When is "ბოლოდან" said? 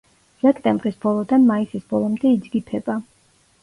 1.05-1.47